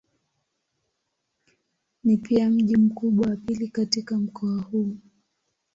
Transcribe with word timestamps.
Ni 2.03 2.17
pia 2.17 2.49
mji 2.49 2.77
mkubwa 2.77 3.29
wa 3.29 3.35
pili 3.35 3.67
katika 3.67 4.17
mkoa 4.17 4.61
huu. 4.61 4.97